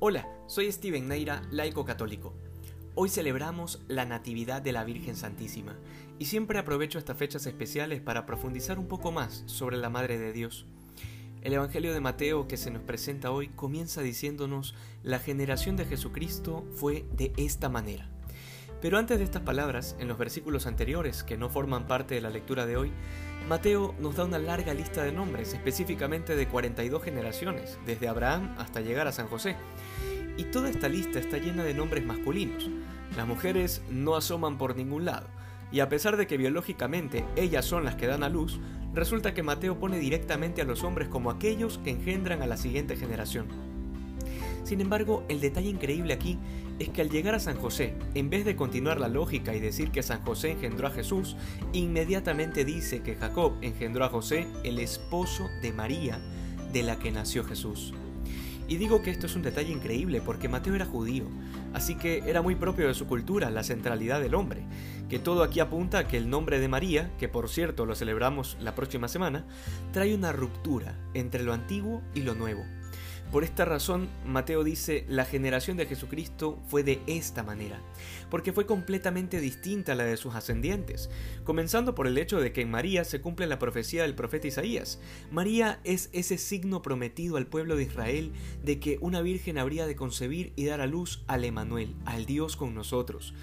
Hola, 0.00 0.28
soy 0.46 0.70
Steven 0.70 1.08
Neira, 1.08 1.42
laico 1.50 1.84
católico. 1.84 2.32
Hoy 2.94 3.08
celebramos 3.08 3.82
la 3.88 4.04
Natividad 4.04 4.62
de 4.62 4.70
la 4.70 4.84
Virgen 4.84 5.16
Santísima 5.16 5.76
y 6.20 6.26
siempre 6.26 6.60
aprovecho 6.60 7.00
estas 7.00 7.16
fechas 7.16 7.46
especiales 7.46 8.00
para 8.00 8.24
profundizar 8.24 8.78
un 8.78 8.86
poco 8.86 9.10
más 9.10 9.42
sobre 9.46 9.76
la 9.76 9.90
Madre 9.90 10.16
de 10.16 10.32
Dios. 10.32 10.66
El 11.42 11.52
Evangelio 11.52 11.92
de 11.92 12.00
Mateo 12.00 12.46
que 12.46 12.56
se 12.56 12.70
nos 12.70 12.82
presenta 12.82 13.32
hoy 13.32 13.48
comienza 13.48 14.00
diciéndonos 14.00 14.76
la 15.02 15.18
generación 15.18 15.74
de 15.74 15.86
Jesucristo 15.86 16.64
fue 16.76 17.04
de 17.16 17.32
esta 17.36 17.68
manera. 17.68 18.08
Pero 18.80 18.98
antes 18.98 19.18
de 19.18 19.24
estas 19.24 19.42
palabras, 19.42 19.96
en 19.98 20.06
los 20.06 20.16
versículos 20.16 20.68
anteriores 20.68 21.24
que 21.24 21.36
no 21.36 21.48
forman 21.48 21.88
parte 21.88 22.14
de 22.14 22.20
la 22.20 22.30
lectura 22.30 22.66
de 22.66 22.76
hoy, 22.76 22.92
Mateo 23.48 23.94
nos 23.98 24.14
da 24.14 24.26
una 24.26 24.38
larga 24.38 24.74
lista 24.74 25.02
de 25.02 25.10
nombres, 25.10 25.54
específicamente 25.54 26.36
de 26.36 26.46
42 26.46 27.02
generaciones, 27.02 27.78
desde 27.86 28.06
Abraham 28.06 28.54
hasta 28.58 28.82
llegar 28.82 29.06
a 29.06 29.12
San 29.12 29.26
José. 29.26 29.56
Y 30.36 30.44
toda 30.44 30.68
esta 30.68 30.86
lista 30.90 31.18
está 31.18 31.38
llena 31.38 31.64
de 31.64 31.72
nombres 31.72 32.04
masculinos. 32.04 32.68
Las 33.16 33.26
mujeres 33.26 33.80
no 33.88 34.16
asoman 34.16 34.58
por 34.58 34.76
ningún 34.76 35.06
lado. 35.06 35.28
Y 35.72 35.80
a 35.80 35.88
pesar 35.88 36.18
de 36.18 36.26
que 36.26 36.36
biológicamente 36.36 37.24
ellas 37.36 37.64
son 37.64 37.84
las 37.84 37.94
que 37.94 38.06
dan 38.06 38.22
a 38.22 38.28
luz, 38.28 38.60
resulta 38.92 39.32
que 39.32 39.42
Mateo 39.42 39.80
pone 39.80 39.98
directamente 39.98 40.60
a 40.60 40.66
los 40.66 40.84
hombres 40.84 41.08
como 41.08 41.30
aquellos 41.30 41.78
que 41.78 41.90
engendran 41.90 42.42
a 42.42 42.46
la 42.46 42.58
siguiente 42.58 42.96
generación. 42.96 43.46
Sin 44.68 44.82
embargo, 44.82 45.24
el 45.30 45.40
detalle 45.40 45.70
increíble 45.70 46.12
aquí 46.12 46.38
es 46.78 46.90
que 46.90 47.00
al 47.00 47.08
llegar 47.08 47.34
a 47.34 47.40
San 47.40 47.56
José, 47.56 47.94
en 48.12 48.28
vez 48.28 48.44
de 48.44 48.54
continuar 48.54 49.00
la 49.00 49.08
lógica 49.08 49.54
y 49.54 49.60
decir 49.60 49.90
que 49.90 50.02
San 50.02 50.20
José 50.20 50.50
engendró 50.50 50.88
a 50.88 50.90
Jesús, 50.90 51.36
inmediatamente 51.72 52.66
dice 52.66 53.00
que 53.00 53.14
Jacob 53.14 53.54
engendró 53.62 54.04
a 54.04 54.10
José, 54.10 54.46
el 54.64 54.78
esposo 54.78 55.48
de 55.62 55.72
María, 55.72 56.20
de 56.70 56.82
la 56.82 56.98
que 56.98 57.10
nació 57.10 57.44
Jesús. 57.44 57.94
Y 58.68 58.76
digo 58.76 59.00
que 59.00 59.10
esto 59.10 59.24
es 59.24 59.36
un 59.36 59.40
detalle 59.40 59.72
increíble 59.72 60.20
porque 60.20 60.50
Mateo 60.50 60.74
era 60.74 60.84
judío, 60.84 61.24
así 61.72 61.94
que 61.94 62.18
era 62.26 62.42
muy 62.42 62.54
propio 62.54 62.88
de 62.88 62.94
su 62.94 63.06
cultura 63.06 63.48
la 63.48 63.64
centralidad 63.64 64.20
del 64.20 64.34
hombre, 64.34 64.64
que 65.08 65.18
todo 65.18 65.44
aquí 65.44 65.60
apunta 65.60 66.00
a 66.00 66.08
que 66.08 66.18
el 66.18 66.28
nombre 66.28 66.60
de 66.60 66.68
María, 66.68 67.10
que 67.16 67.30
por 67.30 67.48
cierto 67.48 67.86
lo 67.86 67.94
celebramos 67.94 68.58
la 68.60 68.74
próxima 68.74 69.08
semana, 69.08 69.46
trae 69.94 70.14
una 70.14 70.32
ruptura 70.32 70.94
entre 71.14 71.42
lo 71.42 71.54
antiguo 71.54 72.02
y 72.14 72.20
lo 72.20 72.34
nuevo. 72.34 72.66
Por 73.32 73.44
esta 73.44 73.66
razón, 73.66 74.08
Mateo 74.24 74.64
dice, 74.64 75.04
la 75.06 75.26
generación 75.26 75.76
de 75.76 75.84
Jesucristo 75.84 76.58
fue 76.66 76.82
de 76.82 76.98
esta 77.06 77.42
manera, 77.42 77.78
porque 78.30 78.54
fue 78.54 78.64
completamente 78.64 79.38
distinta 79.38 79.92
a 79.92 79.94
la 79.96 80.04
de 80.04 80.16
sus 80.16 80.34
ascendientes, 80.34 81.10
comenzando 81.44 81.94
por 81.94 82.06
el 82.06 82.16
hecho 82.16 82.40
de 82.40 82.52
que 82.52 82.62
en 82.62 82.70
María 82.70 83.04
se 83.04 83.20
cumple 83.20 83.46
la 83.46 83.58
profecía 83.58 84.02
del 84.02 84.14
profeta 84.14 84.48
Isaías. 84.48 84.98
María 85.30 85.78
es 85.84 86.08
ese 86.14 86.38
signo 86.38 86.80
prometido 86.80 87.36
al 87.36 87.46
pueblo 87.46 87.76
de 87.76 87.82
Israel 87.82 88.32
de 88.64 88.80
que 88.80 88.96
una 89.02 89.20
virgen 89.20 89.58
habría 89.58 89.86
de 89.86 89.94
concebir 89.94 90.54
y 90.56 90.64
dar 90.64 90.80
a 90.80 90.86
luz 90.86 91.22
al 91.26 91.44
Emanuel, 91.44 91.94
al 92.06 92.24
Dios 92.24 92.56
con 92.56 92.74
nosotros. 92.74 93.34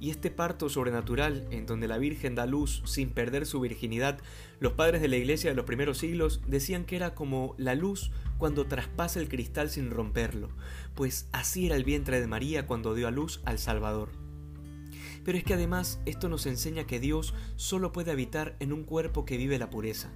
Y 0.00 0.10
este 0.10 0.30
parto 0.30 0.68
sobrenatural, 0.68 1.46
en 1.50 1.66
donde 1.66 1.88
la 1.88 1.98
Virgen 1.98 2.34
da 2.34 2.46
luz 2.46 2.82
sin 2.84 3.10
perder 3.10 3.46
su 3.46 3.60
virginidad, 3.60 4.18
los 4.60 4.74
padres 4.74 5.00
de 5.00 5.08
la 5.08 5.16
iglesia 5.16 5.50
de 5.50 5.56
los 5.56 5.64
primeros 5.64 5.98
siglos 5.98 6.40
decían 6.46 6.84
que 6.84 6.96
era 6.96 7.14
como 7.14 7.54
la 7.58 7.74
luz 7.74 8.12
cuando 8.38 8.66
traspasa 8.66 9.18
el 9.18 9.28
cristal 9.28 9.70
sin 9.70 9.90
romperlo, 9.90 10.50
pues 10.94 11.28
así 11.32 11.66
era 11.66 11.76
el 11.76 11.84
vientre 11.84 12.20
de 12.20 12.26
María 12.28 12.66
cuando 12.66 12.94
dio 12.94 13.08
a 13.08 13.10
luz 13.10 13.40
al 13.44 13.58
Salvador. 13.58 14.10
Pero 15.24 15.36
es 15.36 15.44
que 15.44 15.54
además 15.54 16.00
esto 16.06 16.28
nos 16.28 16.46
enseña 16.46 16.86
que 16.86 17.00
Dios 17.00 17.34
solo 17.56 17.92
puede 17.92 18.12
habitar 18.12 18.56
en 18.60 18.72
un 18.72 18.84
cuerpo 18.84 19.24
que 19.24 19.36
vive 19.36 19.58
la 19.58 19.68
pureza. 19.68 20.10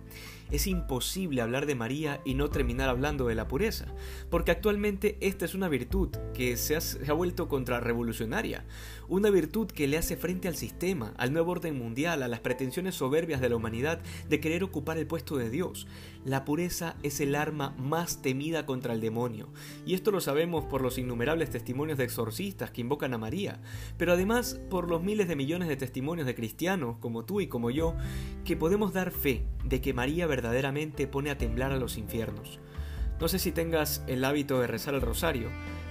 Es 0.52 0.66
imposible 0.66 1.40
hablar 1.40 1.64
de 1.64 1.74
María 1.74 2.20
y 2.26 2.34
no 2.34 2.50
terminar 2.50 2.90
hablando 2.90 3.26
de 3.26 3.34
la 3.34 3.48
pureza, 3.48 3.86
porque 4.28 4.50
actualmente 4.50 5.16
esta 5.22 5.46
es 5.46 5.54
una 5.54 5.70
virtud 5.70 6.10
que 6.34 6.58
se 6.58 6.76
ha, 6.76 6.82
se 6.82 7.10
ha 7.10 7.14
vuelto 7.14 7.48
contrarrevolucionaria, 7.48 8.66
una 9.08 9.30
virtud 9.30 9.68
que 9.68 9.88
le 9.88 9.96
hace 9.96 10.18
frente 10.18 10.48
al 10.48 10.56
sistema, 10.56 11.14
al 11.16 11.32
nuevo 11.32 11.52
orden 11.52 11.78
mundial, 11.78 12.22
a 12.22 12.28
las 12.28 12.40
pretensiones 12.40 12.96
soberbias 12.96 13.40
de 13.40 13.48
la 13.48 13.56
humanidad 13.56 14.02
de 14.28 14.40
querer 14.40 14.62
ocupar 14.62 14.98
el 14.98 15.06
puesto 15.06 15.38
de 15.38 15.48
Dios. 15.48 15.86
La 16.22 16.44
pureza 16.44 16.96
es 17.02 17.20
el 17.20 17.34
arma 17.34 17.74
más 17.78 18.20
temida 18.20 18.66
contra 18.66 18.92
el 18.92 19.00
demonio, 19.00 19.48
y 19.86 19.94
esto 19.94 20.10
lo 20.10 20.20
sabemos 20.20 20.66
por 20.66 20.82
los 20.82 20.98
innumerables 20.98 21.48
testimonios 21.48 21.96
de 21.96 22.04
exorcistas 22.04 22.70
que 22.70 22.82
invocan 22.82 23.14
a 23.14 23.18
María, 23.18 23.62
pero 23.96 24.12
además 24.12 24.60
por 24.68 24.90
los 24.90 25.02
miles 25.02 25.28
de 25.28 25.36
millones 25.36 25.68
de 25.68 25.76
testimonios 25.76 26.26
de 26.26 26.34
cristianos, 26.34 26.98
como 26.98 27.24
tú 27.24 27.40
y 27.40 27.46
como 27.46 27.70
yo, 27.70 27.96
que 28.44 28.54
podemos 28.54 28.92
dar 28.92 29.12
fe 29.12 29.46
de 29.64 29.80
que 29.80 29.94
María 29.94 30.26
verdaderamente 30.26 30.41
pone 31.06 31.30
a 31.30 31.38
temblar 31.38 31.72
a 31.72 31.76
los 31.76 31.98
infiernos. 31.98 32.60
No 33.20 33.28
sé 33.28 33.38
si 33.38 33.52
tengas 33.52 34.02
el 34.06 34.24
hábito 34.24 34.60
de 34.60 34.66
rezar 34.66 34.94
el 34.94 35.00
rosario, 35.00 35.48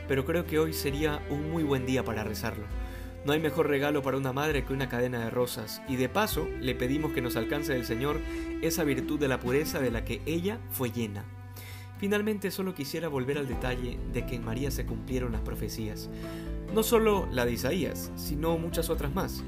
pero 0.08 0.26
creo 0.26 0.46
que 0.46 0.60
hoy 0.60 0.74
sería 0.74 1.22
un 1.30 1.50
muy 1.50 1.64
buen 1.64 1.86
día 1.86 2.04
para 2.04 2.24
rezarlo. 2.24 2.66
No 3.26 3.34
hay 3.34 3.40
mejor 3.40 3.68
regalo 3.68 4.02
para 4.02 4.18
una 4.18 4.34
madre 4.34 4.66
que 4.66 4.74
una 4.74 4.90
cadena 4.90 5.24
de 5.24 5.30
rosas, 5.30 5.82
y 5.88 5.96
de 5.96 6.10
paso 6.10 6.48
le 6.60 6.74
pedimos 6.74 7.12
que 7.14 7.22
nos 7.22 7.36
alcance 7.36 7.74
del 7.74 7.86
Señor 7.86 8.20
esa 8.62 8.84
virtud 8.84 9.20
de 9.20 9.28
la 9.28 9.40
pureza 9.40 9.80
de 9.80 9.92
la 9.92 10.04
que 10.04 10.22
ella 10.26 10.60
fue 10.72 10.92
llena. 10.92 11.24
Finalmente 12.00 12.50
solo 12.50 12.74
quisiera 12.74 13.10
volver 13.10 13.38
al 13.38 13.48
detalle 13.48 14.00
de 14.12 14.26
que 14.26 14.36
en 14.36 14.44
María 14.44 14.72
se 14.72 14.88
cumplieron 14.88 15.34
las 15.34 15.42
profecías. 15.42 16.10
No 16.74 16.82
solo 16.82 17.28
la 17.32 17.46
de 17.46 17.52
Isaías, 17.52 18.12
sino 18.16 18.58
muchas 18.58 18.90
otras 18.90 19.14
más. 19.14 19.44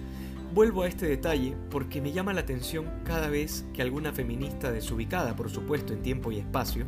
Vuelvo 0.53 0.83
a 0.83 0.87
este 0.87 1.07
detalle 1.07 1.57
porque 1.71 1.99
me 1.99 2.11
llama 2.11 2.31
la 2.31 2.41
atención 2.41 2.85
cada 3.05 3.27
vez 3.27 3.65
que 3.73 3.81
alguna 3.81 4.13
feminista 4.13 4.71
desubicada, 4.71 5.35
por 5.35 5.49
supuesto, 5.49 5.93
en 5.93 6.03
tiempo 6.03 6.31
y 6.31 6.37
espacio, 6.37 6.85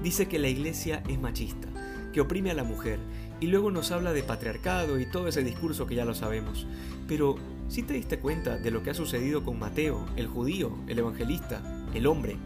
dice 0.00 0.28
que 0.28 0.38
la 0.38 0.46
iglesia 0.46 1.02
es 1.08 1.18
machista, 1.18 1.66
que 2.12 2.20
oprime 2.20 2.52
a 2.52 2.54
la 2.54 2.62
mujer, 2.62 3.00
y 3.40 3.48
luego 3.48 3.72
nos 3.72 3.90
habla 3.90 4.12
de 4.12 4.22
patriarcado 4.22 5.00
y 5.00 5.10
todo 5.10 5.26
ese 5.26 5.42
discurso 5.42 5.88
que 5.88 5.96
ya 5.96 6.04
lo 6.04 6.14
sabemos. 6.14 6.68
Pero, 7.08 7.34
si 7.66 7.82
te 7.82 7.94
diste 7.94 8.20
cuenta 8.20 8.58
de 8.58 8.70
lo 8.70 8.84
que 8.84 8.90
ha 8.90 8.94
sucedido 8.94 9.42
con 9.42 9.58
Mateo, 9.58 10.06
el 10.14 10.28
judío, 10.28 10.78
el 10.86 11.00
evangelista, 11.00 11.60
el 11.92 12.06
hombre? 12.06 12.36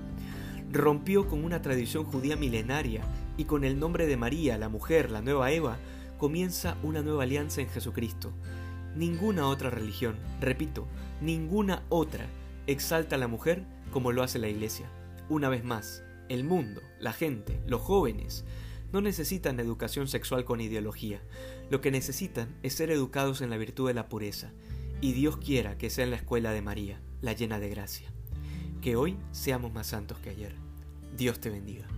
Rompió 0.73 1.29
con 1.29 1.45
una 1.45 1.61
tradición 1.61 2.05
judía 2.05 2.37
milenaria 2.37 3.03
y 3.37 3.45
con 3.45 3.65
el 3.65 3.79
nombre 3.79 4.07
de 4.07 4.17
María, 4.17 4.57
la 4.57 4.71
mujer, 4.71 5.11
la 5.11 5.21
nueva 5.21 5.51
Eva, 5.51 5.77
comienza 6.17 6.79
una 6.83 7.03
nueva 7.03 7.25
alianza 7.25 7.61
en 7.61 7.69
Jesucristo. 7.69 8.33
Ninguna 8.95 9.49
otra 9.49 9.71
religión, 9.71 10.17
repito, 10.41 10.87
ninguna 11.21 11.85
otra 11.89 12.27
exalta 12.67 13.17
a 13.17 13.19
la 13.19 13.29
mujer 13.29 13.65
como 13.91 14.13
lo 14.13 14.23
hace 14.23 14.39
la 14.39 14.49
Iglesia. 14.49 14.89
Una 15.29 15.49
vez 15.49 15.65
más, 15.65 16.03
el 16.29 16.45
mundo, 16.45 16.81
la 17.01 17.13
gente, 17.13 17.61
los 17.67 17.81
jóvenes, 17.81 18.45
no 18.93 19.01
necesitan 19.01 19.59
educación 19.59 20.07
sexual 20.07 20.45
con 20.45 20.61
ideología. 20.61 21.21
Lo 21.71 21.81
que 21.81 21.91
necesitan 21.91 22.55
es 22.63 22.75
ser 22.75 22.91
educados 22.91 23.41
en 23.41 23.51
la 23.51 23.57
virtud 23.57 23.89
de 23.89 23.95
la 23.95 24.09
pureza. 24.09 24.53
Y 25.01 25.13
Dios 25.13 25.37
quiera 25.39 25.77
que 25.77 25.91
sea 25.91 26.05
en 26.05 26.11
la 26.11 26.17
escuela 26.17 26.53
de 26.53 26.63
María, 26.63 27.01
la 27.21 27.33
llena 27.33 27.59
de 27.59 27.71
gracia. 27.71 28.13
Que 28.81 28.97
hoy 28.97 29.17
seamos 29.33 29.73
más 29.73 29.89
santos 29.89 30.19
que 30.19 30.31
ayer. 30.31 30.55
Dios 31.17 31.41
te 31.41 31.51
bendiga. 31.51 31.89